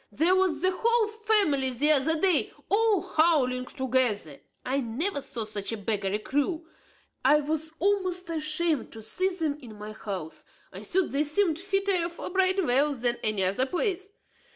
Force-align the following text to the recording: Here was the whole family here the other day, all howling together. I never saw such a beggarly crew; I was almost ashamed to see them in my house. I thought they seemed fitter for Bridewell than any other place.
Here 0.17 0.33
was 0.33 0.61
the 0.63 0.71
whole 0.75 1.07
family 1.07 1.71
here 1.73 1.99
the 1.99 2.11
other 2.13 2.19
day, 2.21 2.51
all 2.69 3.01
howling 3.03 3.67
together. 3.67 4.39
I 4.65 4.79
never 4.79 5.21
saw 5.21 5.43
such 5.43 5.71
a 5.71 5.77
beggarly 5.77 6.17
crew; 6.17 6.65
I 7.23 7.39
was 7.39 7.73
almost 7.77 8.27
ashamed 8.31 8.91
to 8.93 9.03
see 9.03 9.29
them 9.29 9.59
in 9.61 9.77
my 9.77 9.91
house. 9.91 10.43
I 10.73 10.81
thought 10.81 11.11
they 11.11 11.21
seemed 11.21 11.59
fitter 11.59 12.09
for 12.09 12.31
Bridewell 12.31 12.95
than 12.95 13.17
any 13.21 13.43
other 13.43 13.67
place. 13.67 14.09